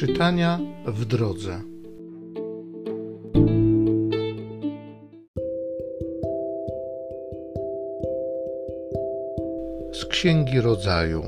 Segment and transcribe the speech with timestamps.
[0.00, 1.60] Czytania w drodze.
[9.92, 11.22] Z Księgi Rodzaju.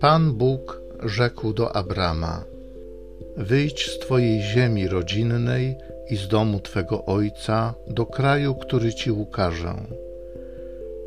[0.00, 2.44] Pan Bóg rzekł do Abrama:
[3.36, 5.76] Wyjdź z twojej ziemi rodzinnej
[6.10, 9.74] i z domu twego ojca do kraju, który ci ukażę.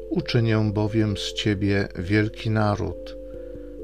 [0.09, 3.17] Uczynię bowiem z ciebie wielki naród,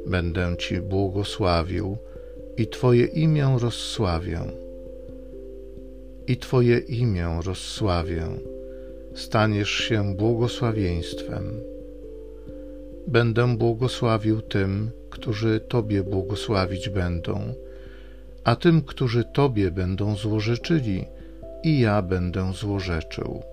[0.05, 1.97] będę ci błogosławił
[2.61, 4.41] i Twoje imię rozsławię.
[6.27, 8.27] I Twoje imię rozsławię,
[9.15, 11.43] staniesz się błogosławieństwem.
[13.07, 17.53] Będę błogosławił tym, którzy Tobie błogosławić będą,
[18.43, 21.05] a tym, którzy Tobie będą złorzeczyli,
[21.63, 23.43] i ja będę złorzeczył.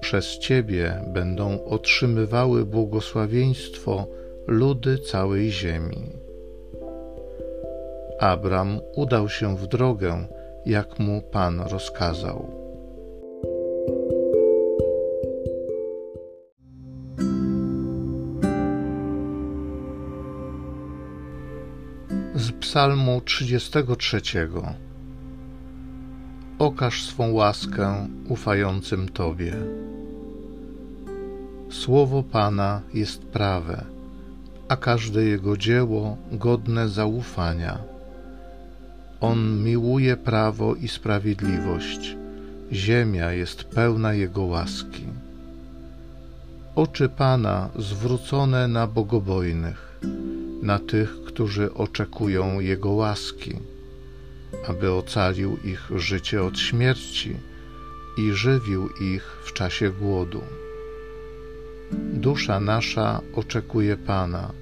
[0.00, 4.06] Przez Ciebie będą otrzymywały błogosławieństwo
[4.46, 6.25] ludy całej ziemi.
[8.20, 10.26] Abram udał się w drogę,
[10.66, 12.50] jak mu Pan rozkazał.
[22.34, 24.20] Z Psalmu 33
[26.58, 29.54] Okaż swą łaskę ufającym Tobie.
[31.70, 33.84] Słowo Pana jest prawe,
[34.68, 37.95] a każde jego dzieło godne zaufania
[39.20, 42.16] on miłuje prawo i sprawiedliwość.
[42.72, 45.04] Ziemia jest pełna Jego łaski.
[46.74, 50.00] Oczy Pana zwrócone na bogobojnych,
[50.62, 53.52] na tych, którzy oczekują Jego łaski,
[54.68, 57.36] aby ocalił ich życie od śmierci
[58.18, 60.40] i żywił ich w czasie głodu.
[62.12, 64.52] Dusza nasza oczekuje Pana.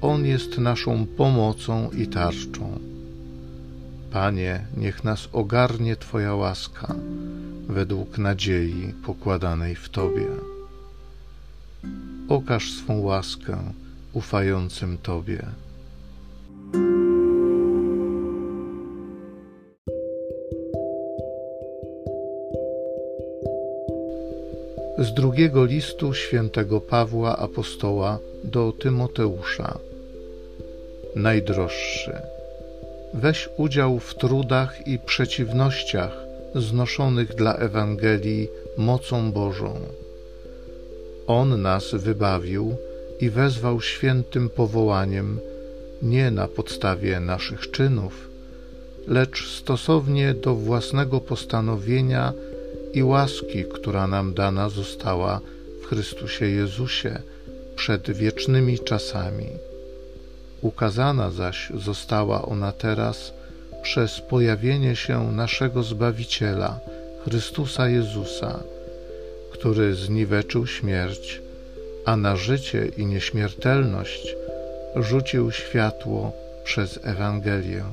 [0.00, 2.89] On jest naszą pomocą i tarczą.
[4.12, 6.94] Panie, niech nas ogarnie Twoja łaska
[7.68, 10.26] według nadziei pokładanej w Tobie.
[12.28, 13.58] Okaż swą łaskę
[14.12, 15.42] ufającym Tobie.
[24.98, 29.78] Z drugiego listu świętego Pawła Apostoła do Tymoteusza.
[31.16, 32.39] Najdroższy
[33.14, 36.12] weź udział w trudach i przeciwnościach
[36.54, 39.80] znoszonych dla Ewangelii mocą Bożą.
[41.26, 42.76] On nas wybawił
[43.20, 45.38] i wezwał świętym powołaniem
[46.02, 48.28] nie na podstawie naszych czynów,
[49.06, 52.32] lecz stosownie do własnego postanowienia
[52.94, 55.40] i łaski, która nam dana została
[55.82, 57.22] w Chrystusie Jezusie
[57.76, 59.46] przed wiecznymi czasami.
[60.62, 63.32] Ukazana zaś została ona teraz
[63.82, 66.80] przez pojawienie się naszego Zbawiciela,
[67.24, 68.60] Chrystusa Jezusa,
[69.52, 71.40] który zniweczył śmierć,
[72.04, 74.36] a na życie i nieśmiertelność
[74.96, 76.32] rzucił światło
[76.64, 77.84] przez Ewangelię.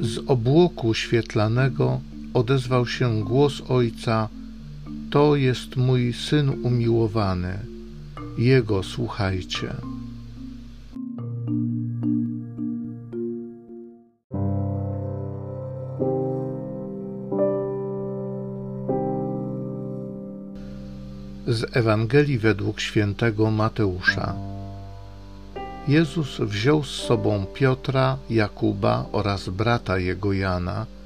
[0.00, 2.00] Z obłoku świetlanego
[2.38, 4.28] odezwał się głos ojca:
[5.10, 7.58] To jest mój syn umiłowany,
[8.38, 9.74] jego słuchajcie.
[21.46, 24.34] Z Ewangelii według świętego Mateusza.
[25.88, 30.97] Jezus wziął z sobą Piotra, Jakuba oraz brata jego Jana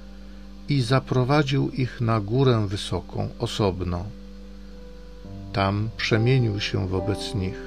[0.69, 4.05] i zaprowadził ich na górę wysoką, osobno.
[5.53, 7.59] Tam przemienił się wobec nich.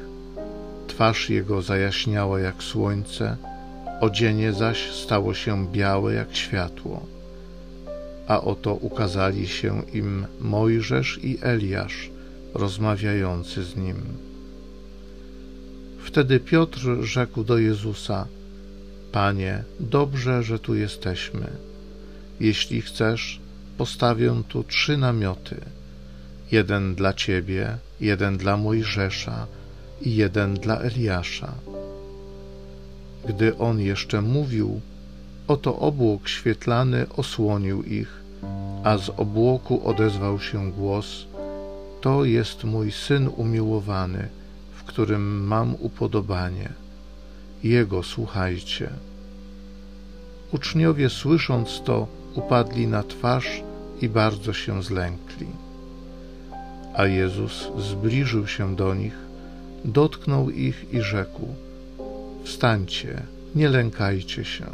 [0.88, 3.38] Twarz jego zajaśniała jak słońce,
[4.01, 7.05] odzienie zaś stało się białe jak światło.
[8.28, 12.09] A oto ukazali się im Mojżesz i Eliasz,
[12.53, 13.96] rozmawiający z nim.
[16.03, 18.28] Wtedy Piotr rzekł do Jezusa:
[19.11, 21.47] Panie, dobrze, że tu jesteśmy
[22.40, 23.40] jeśli chcesz,
[23.78, 25.61] postawię tu trzy namioty:
[26.52, 29.47] jeden dla ciebie, jeden dla Mojżesza
[30.02, 31.53] i jeden dla Eliasza.
[33.28, 34.82] Gdy on jeszcze mówił,
[35.47, 38.22] oto obłok świetlany osłonił ich,
[38.84, 41.26] a z obłoku odezwał się głos:
[42.02, 44.28] To jest mój syn umiłowany,
[44.76, 46.70] w którym mam upodobanie.
[47.64, 48.90] Jego słuchajcie.
[50.52, 53.64] Uczniowie, słysząc to, upadli na twarz
[54.02, 55.47] i bardzo się zlękli.
[56.93, 59.17] A Jezus zbliżył się do nich,
[59.85, 61.47] dotknął ich i rzekł:
[62.43, 63.22] Wstańcie,
[63.55, 64.66] nie lękajcie się.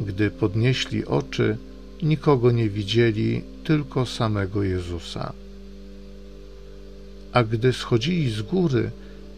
[0.00, 1.56] Gdy podnieśli oczy,
[2.02, 5.32] nikogo nie widzieli, tylko samego Jezusa.
[7.32, 8.90] A gdy schodzili z góry,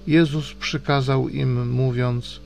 [0.06, 2.40] Jezus przykazał im, mówiąc: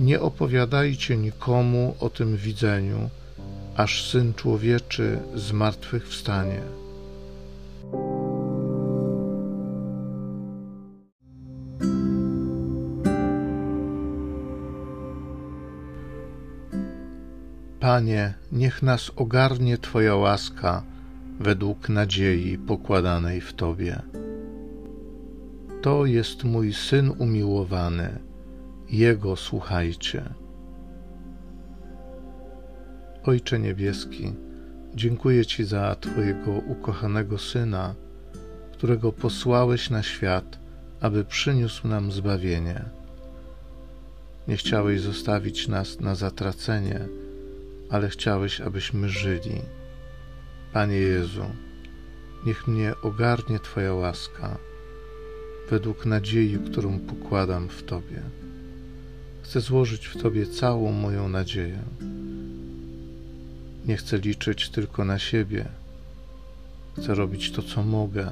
[0.00, 3.10] Nie opowiadajcie nikomu o tym widzeniu,
[3.76, 6.60] aż syn człowieczy z martwych wstanie.
[17.80, 20.82] Panie, niech nas ogarnie Twoja łaska
[21.40, 24.02] według nadziei pokładanej w Tobie.
[25.82, 28.18] To jest mój syn umiłowany,
[28.90, 30.45] Jego słuchajcie.
[33.26, 34.32] Ojcze Niebieski,
[34.94, 37.94] dziękuję Ci za Twojego ukochanego Syna,
[38.72, 40.58] którego posłałeś na świat,
[41.00, 42.84] aby przyniósł nam zbawienie.
[44.48, 47.00] Nie chciałeś zostawić nas na zatracenie,
[47.90, 49.62] ale chciałeś, abyśmy żyli.
[50.72, 51.44] Panie Jezu,
[52.46, 54.58] niech mnie ogarnie Twoja łaska
[55.70, 58.22] według nadziei, którą pokładam w Tobie.
[59.42, 61.78] Chcę złożyć w Tobie całą moją nadzieję.
[63.86, 65.64] Nie chcę liczyć tylko na siebie.
[66.98, 68.30] Chcę robić to, co mogę,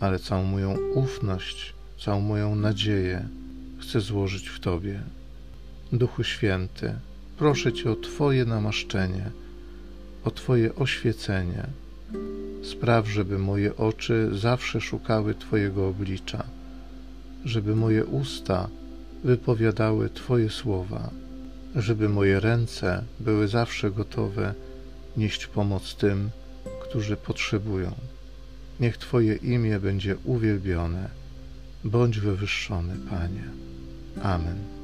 [0.00, 3.28] ale całą moją ufność, całą moją nadzieję
[3.84, 5.00] chcę złożyć w Tobie.
[5.92, 6.94] Duchu Święty,
[7.38, 9.30] proszę Cię o Twoje namaszczenie,
[10.24, 11.66] o Twoje oświecenie.
[12.62, 16.44] Spraw, żeby moje oczy zawsze szukały Twojego oblicza,
[17.44, 18.68] żeby moje usta
[19.24, 21.10] wypowiadały Twoje słowa,
[21.74, 24.54] żeby moje ręce były zawsze gotowe
[25.16, 26.30] nieść pomoc tym,
[26.82, 27.94] którzy potrzebują.
[28.80, 31.08] Niech Twoje imię będzie uwielbione.
[31.84, 33.44] Bądź wywyższony, Panie.
[34.22, 34.83] Amen.